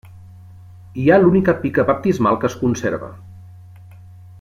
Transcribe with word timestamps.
Hi 1.01 1.05
ha 1.11 1.19
l'única 1.21 1.55
pica 1.67 1.85
baptismal 1.91 2.43
que 2.45 2.51
es 2.53 2.59
conserva. 2.65 3.15